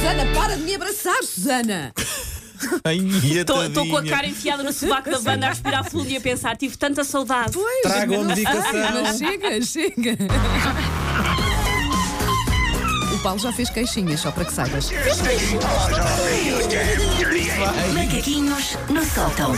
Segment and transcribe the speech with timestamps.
[0.00, 1.92] Susana, para de me abraçar, Susana!
[3.66, 6.56] Estou com a cara enfiada no sovaco da banda a respirar fundo e a pensar,
[6.56, 7.52] tive tanta saudade.
[7.52, 8.38] Pois, Tragam mas
[9.18, 10.16] chega, chega.
[13.14, 14.90] O Paulo já fez queixinhas, só para que saibas.
[17.94, 19.52] Macaquinhos no sótão.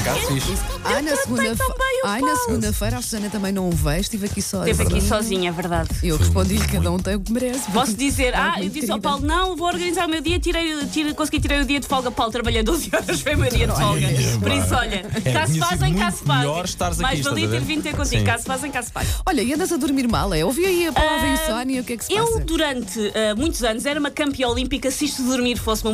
[0.84, 4.00] Ai, na segunda tão bem o Ai, na segunda-feira a Susana também não o vejo,
[4.00, 4.66] estive aqui só.
[4.66, 5.88] Esteve aqui sozinha, é verdade.
[6.02, 7.70] Eu respondi-lhe, cada um tem o que merece.
[7.70, 9.00] Posso dizer, ah, eu disse ao.
[9.00, 12.10] Paulo, não, vou organizar o meu dia, tirei, tirei, consegui tirar o dia de folga.
[12.10, 14.08] Paulo, trabalhei 12 horas, foi o meu dia de folga.
[14.40, 17.02] Por isso, olha, É, cá se fazem, cá se fazem.
[17.02, 19.08] Mais valia ter vindo ter contigo, cá se fazem, cá se faz.
[19.26, 20.44] Olha, e andas a dormir mal, é?
[20.44, 22.40] Ouvi aí a palavra insónia, o que é que se Eu, passa?
[22.40, 25.92] durante ah, muitos anos, era uma campeã olímpica se isto de dormir fosse uma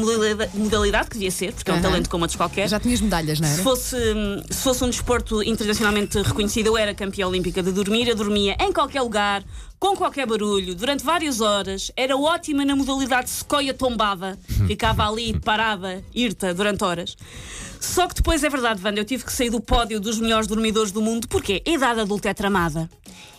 [0.54, 2.68] modalidade, que devia ser, porque é um talento como outros qualquer.
[2.68, 3.62] Já tinhas medalhas, não Se era?
[3.62, 8.08] fosse, hum, se fosse um desporto internacionalmente reconhecido, eu era campeã olímpica de dormir.
[8.08, 9.44] Eu dormia em qualquer lugar,
[9.78, 11.90] com qualquer barulho, durante várias horas.
[11.96, 14.38] Era ótima na modalidade sequoia tombada.
[14.66, 17.16] Ficava ali parada, irta, durante horas.
[17.80, 20.92] Só que depois é verdade, Wanda, eu tive que sair do pódio dos melhores dormidores
[20.92, 21.28] do mundo.
[21.28, 21.62] Porquê?
[21.66, 22.90] A idade adulta é tramada.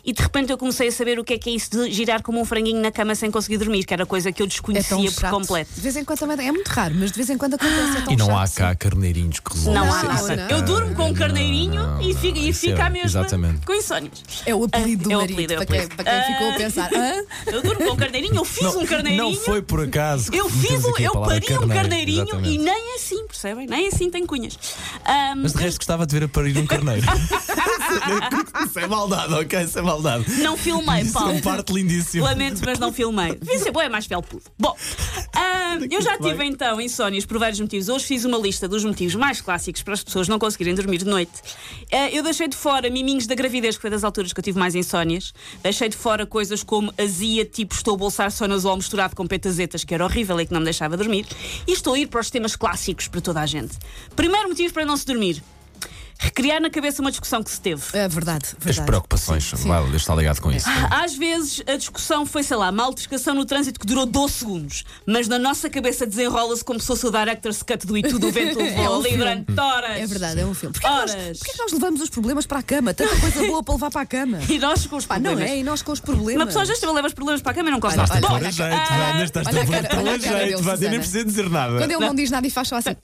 [0.09, 2.23] E de repente eu comecei a saber o que é que é isso de girar
[2.23, 4.97] como um franguinho na cama sem conseguir dormir, que era coisa que eu É desconhecia
[4.97, 5.29] por chato.
[5.31, 5.69] completo.
[5.75, 7.97] De vez em quando também é muito raro, mas de vez em quando acontece.
[7.97, 9.79] É tão E não há chato, cá carneirinhos que resolvem.
[9.79, 10.35] Não há Não, nada.
[10.35, 10.47] não.
[10.49, 12.19] Eu durmo com um carneirinho não, e não.
[12.19, 13.63] fica, e fica é- a mesma exatamente.
[13.67, 14.13] com insónias.
[14.27, 14.43] sim.
[14.47, 16.47] É o apelido do É o marido, apelido, é o para quem, para quem ficou
[16.47, 16.57] a Ah.
[16.57, 16.89] pensar.
[16.91, 17.23] Hã?
[17.53, 19.23] Eu durmo com um carneirinho, eu fiz um carneirinho.
[19.25, 20.31] Não foi por acaso.
[20.31, 22.49] que Eu fiz, eu pari um carneirinho exatamente.
[22.55, 23.67] e nem assim, percebem?
[23.67, 24.57] Nem assim tem cunhas.
[25.05, 27.05] Ahm, Mas de resto gostava de ver a parir um carneiro.
[28.67, 29.61] Isso é maldade, ok?
[29.63, 30.29] Isso é maldade.
[30.41, 31.33] não filmei, Isso é Paulo.
[31.35, 32.23] um parte lindíssimo.
[32.25, 33.35] Lamento, mas não filmei.
[33.35, 34.43] Devia ser boa, é mais felpudo.
[34.59, 34.75] Bom,
[35.49, 37.89] ahm, eu já tive então insónias por vários motivos.
[37.89, 41.05] Hoje fiz uma lista dos motivos mais clássicos para as pessoas não conseguirem dormir de
[41.05, 41.31] noite.
[41.91, 44.59] Ah, eu deixei de fora miminhos da gravidez, que foi das alturas que eu tive
[44.59, 45.33] mais insónias.
[45.61, 49.93] Deixei de fora coisas como azia, tipo estou a bolsar sonazol misturado com petazetas, que
[49.93, 51.25] era horrível e que não me deixava dormir.
[51.67, 53.77] E estou a ir para os temas clássicos para toda a gente.
[54.15, 55.41] Primeiro motivo para não se dormir.
[56.21, 57.81] Recriar na cabeça uma discussão que se teve.
[57.93, 58.79] É verdade, verdade.
[58.81, 59.45] As preocupações.
[59.45, 59.67] Sim, sim.
[59.69, 60.67] Vai, está ligado com isso.
[60.91, 64.83] Às vezes a discussão foi, sei lá, mal discussão no trânsito que durou 12 segundos,
[65.05, 68.31] mas na nossa cabeça desenrola-se como se fosse o Director's Cut do E tudo o
[68.33, 69.97] vento levou É um ali durante horas.
[69.97, 70.73] É verdade, é um filme.
[70.73, 71.37] Porquê que, nós, Horas.
[71.39, 72.93] porquê que nós levamos os problemas para a cama?
[72.93, 74.39] Tanta coisa boa para levar para a cama.
[74.49, 75.51] E nós com os Pá, não problemas.
[75.51, 75.57] é?
[75.59, 76.35] E nós com os problemas.
[76.35, 78.01] Uma pessoa às vezes também leva os problemas para a cama e não gosta.
[78.01, 78.05] A ah,
[79.23, 81.49] estás olha a a pôr cara- pelo olha a cara jeito, Wanda, nem precisa dizer
[81.49, 81.77] nada.
[81.77, 82.95] Quando ele não diz nada e faz só assim.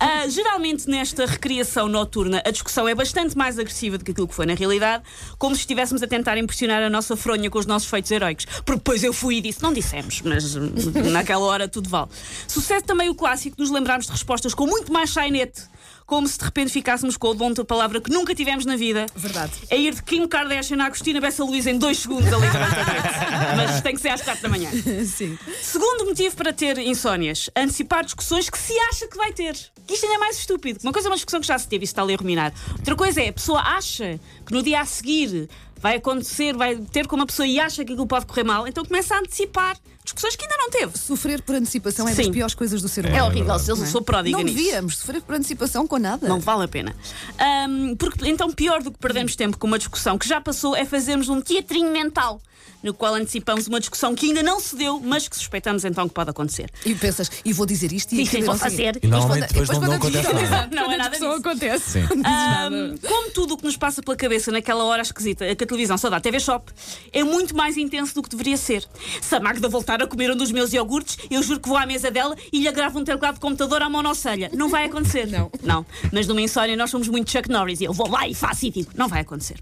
[0.00, 1.57] Ah, geralmente nesta recriação
[1.88, 5.02] noturna a discussão é bastante mais agressiva do que aquilo que foi na realidade,
[5.38, 8.46] como se estivéssemos a tentar impressionar a nossa fronha com os nossos feitos heróicos.
[8.64, 10.54] Porque depois eu fui e disse, não dissemos, mas
[11.12, 12.08] naquela hora tudo vale.
[12.46, 15.62] Sucede também o clássico de nos lembrarmos de respostas com muito mais sainete.
[16.08, 19.04] Como se de repente ficássemos com o dom da palavra que nunca tivemos na vida.
[19.14, 19.52] Verdade.
[19.68, 22.46] É ir de Kim Kardashian à Agostina Bessa Luís em dois segundos ali.
[23.54, 24.70] Mas tem que ser às quatro da manhã.
[25.04, 25.38] Sim.
[25.60, 29.54] Segundo motivo para ter insónias, antecipar discussões que se acha que vai ter.
[29.86, 30.78] Que isto ainda é mais estúpido.
[30.82, 32.54] Uma coisa é uma discussão que já se teve e está ali a ruminar.
[32.72, 35.46] Outra coisa é a pessoa acha que no dia a seguir
[35.78, 38.82] vai acontecer, vai ter com uma pessoa e acha que aquilo pode correr mal, então
[38.82, 39.76] começa a antecipar
[40.08, 40.98] discussões que ainda não teve.
[40.98, 42.32] Sofrer por antecipação é das Sim.
[42.32, 43.16] piores coisas do ser humano.
[43.18, 43.86] É horrível, eu não é?
[43.86, 44.56] sou pródiga Não nisso.
[44.56, 46.26] devíamos sofrer por antecipação com nada.
[46.28, 46.94] Não vale a pena.
[47.38, 50.84] Ahm, porque então, pior do que perdermos tempo com uma discussão que já passou é
[50.84, 52.40] fazermos um teatrinho mental.
[52.82, 56.14] No qual antecipamos uma discussão que ainda não se deu, mas que suspeitamos então que
[56.14, 56.70] pode acontecer.
[56.86, 58.98] E pensas, e vou dizer isto e aquilo sim, vou não fazer.
[59.02, 60.76] E normalmente depois depois não, não quando a acontece nada.
[60.76, 61.26] Não é quando a nada disso.
[61.26, 61.90] acontece.
[61.90, 62.06] Sim.
[62.16, 62.30] Não.
[62.30, 65.98] Ahm, como tudo o que nos passa pela cabeça naquela hora esquisita, que a televisão
[65.98, 66.72] só dá TV Shop,
[67.12, 68.86] é muito mais intenso do que deveria ser.
[69.20, 71.84] Se a Magda voltar a comer um dos meus iogurtes, eu juro que vou à
[71.86, 74.50] mesa dela e lhe agravo um teclado de computador à monocelha.
[74.54, 75.26] Não vai acontecer.
[75.28, 75.50] Não.
[75.62, 75.86] Não.
[76.12, 78.70] Mas numa insónia nós somos muito Chuck Norris e eu vou lá e faço e
[78.70, 78.90] digo.
[78.94, 79.56] Não vai acontecer.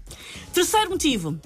[0.53, 1.39] Terceiro motivo.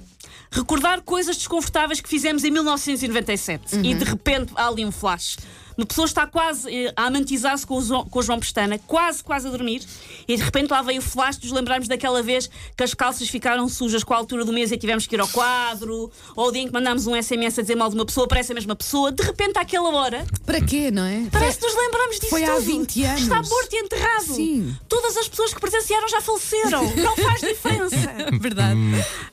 [0.54, 5.38] Recordar coisas desconfortáveis que fizemos em 1997 e de repente há ali um flash.
[5.78, 9.24] Uma pessoa está quase eh, a amantizar-se com, o João- com o João Pestana, quase,
[9.24, 9.84] quase a dormir,
[10.28, 13.30] e de repente lá veio o flash de nos lembrarmos daquela vez que as calças
[13.30, 16.52] ficaram sujas com a altura do mês e tivemos que ir ao quadro, ou o
[16.52, 18.76] dia em que mandámos um SMS a dizer mal de uma pessoa, parece a mesma
[18.76, 21.28] pessoa, de repente àquela hora, Para quê, não é?
[21.32, 22.66] parece que nos lembramos disso Foi há tudo.
[22.66, 23.22] 20 anos.
[23.22, 24.24] Está morto e enterrado.
[24.36, 24.76] Sim.
[24.90, 26.84] Todas as pessoas que presenciaram já faleceram.
[26.96, 27.96] Não faz diferença.
[28.40, 28.80] Verdade.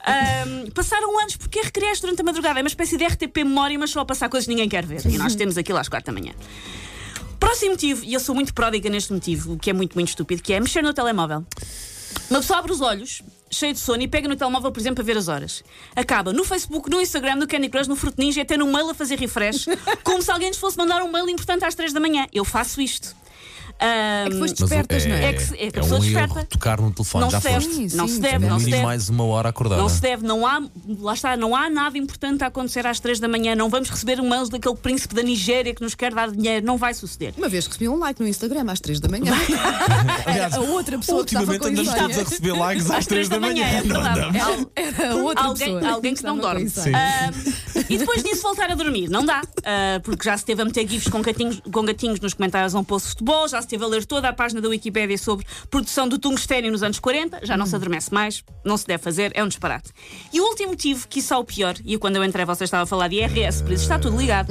[0.07, 2.59] Ahm, passaram anos, porque recriaste durante a madrugada?
[2.61, 5.05] É uma espécie de RTP memória, mas só a passar coisas que ninguém quer ver.
[5.07, 6.33] E nós temos aquilo às quatro da manhã.
[7.39, 10.43] Próximo motivo, e eu sou muito pródiga neste motivo, o que é muito, muito estúpido,
[10.43, 11.45] que é mexer no telemóvel.
[12.31, 15.05] Uma pessoa abre os olhos, cheio de sono, e pega no telemóvel, por exemplo, para
[15.05, 15.63] ver as horas.
[15.95, 18.91] Acaba no Facebook, no Instagram, no Candy Crush, no Fruit Ninja, e até no mail
[18.91, 19.67] a fazer refresh,
[20.05, 22.27] como se alguém nos fosse mandar um mail importante às três da manhã.
[22.33, 23.17] Eu faço isto.
[23.81, 25.25] É que o- despertas, não é?
[25.25, 26.47] É que se- é que a é pessoa um erro desperta.
[26.47, 27.25] tocar no telefone.
[27.25, 27.97] não já se deve, foste.
[27.97, 28.51] Não sim, se deve, sim.
[28.51, 28.83] não se deve.
[28.83, 29.81] mais uma hora acordada.
[29.81, 30.61] Não se deve, não há,
[31.01, 33.55] lá está, não há nada importante a acontecer às 3 da manhã.
[33.55, 36.67] Não vamos receber e-mails daquele príncipe da Nigéria que nos quer dar dinheiro.
[36.67, 37.35] Não vai suceder.
[37.37, 39.33] Uma vez recebi um like no Instagram às 3 da manhã.
[40.27, 43.65] Aliás, a outra pessoa ultimamente andamos todos a receber likes às 3 da manhã.
[43.67, 44.69] é verdade.
[44.75, 45.93] Era outra alguém, pessoa.
[45.93, 46.69] alguém que não dorme.
[47.89, 49.43] E depois disso voltar a dormir, não dá.
[49.65, 52.79] Ah, porque já se teve a meter gifs com gatinhos, com gatinhos nos comentários a
[52.79, 55.47] um post de futebol, já se teve a ler toda a página da Wikipédia sobre
[55.71, 59.33] produção do tungstênio nos anos 40, já não se adormece mais, não se deve fazer,
[59.35, 59.91] é um disparate.
[60.33, 62.85] E o último motivo, que isso é o pior, e quando eu entrei vocês estavam
[62.85, 64.49] a falar de IRS, por isso está tudo ligado.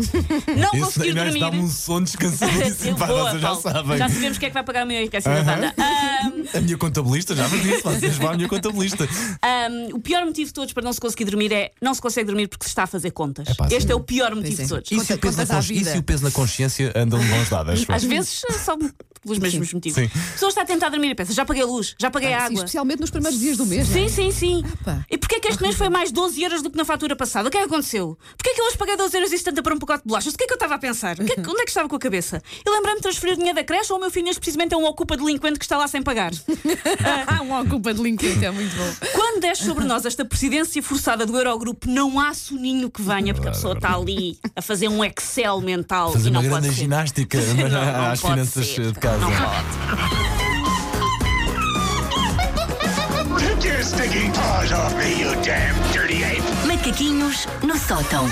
[0.56, 1.40] Não Esse conseguir dormir.
[1.40, 2.98] dá-me um sono descansadíssimo.
[3.08, 3.98] Boa, vocês já sabem.
[3.98, 5.74] Já sabemos quem é que vai pagar o meu IRS da banda.
[5.78, 9.08] Ah, A minha contabilista, já vos disse, vocês vão à minha contabilista.
[9.08, 12.28] Um, o pior motivo de todos para não se conseguir dormir é não se consegue
[12.28, 13.50] dormir porque se está a fazer contas.
[13.50, 13.92] Epá, este sim.
[13.92, 14.64] é o pior motivo é.
[14.64, 14.92] de todos.
[14.92, 15.00] E e
[15.86, 17.86] se o peso na consciência andam de mãos dadas?
[17.88, 18.78] Às vezes são
[19.22, 19.98] pelos mesmos motivos.
[20.04, 20.10] Sim.
[20.14, 22.40] A pessoa está a tentar dormir e pensa: já paguei a luz, já paguei a
[22.40, 22.56] Sim, água.
[22.58, 23.88] especialmente nos primeiros dias do mês.
[23.88, 24.10] Sim, é?
[24.10, 24.64] sim, sim.
[24.84, 25.06] pá.
[25.10, 27.48] E porquê é que este mês foi mais 12 euros do que na fatura passada?
[27.48, 28.18] O que é que aconteceu?
[28.38, 30.34] Porquê é que eu hoje paguei 12 euros e 70 para um pacote de bolachas?
[30.34, 31.16] O que é que eu estava a pensar?
[31.16, 32.42] Que é que- onde é que estava com a cabeça?
[32.66, 34.78] Eu lembrei-me de transferir o dinheiro da creche ou o meu filho neste precisamente é
[34.78, 36.32] um ocupa delinquente que está lá sem pagar?
[37.28, 39.08] Ah, uma culpa de delinquente, é muito bom.
[39.14, 43.48] Quando desce sobre nós esta presidência forçada do Eurogrupo, não há soninho que venha, porque
[43.48, 46.76] a pessoa está ali a fazer um Excel mental Fazer e não uma pode grande
[46.76, 46.82] ser.
[46.82, 48.92] ginástica Não, não às pode finanças ser.
[48.92, 49.20] de casa.
[49.20, 49.68] Não pode.
[53.40, 56.44] Take your stinking paws off me, you damn dirty ape!
[56.68, 58.28] Macaquinhos no sótão.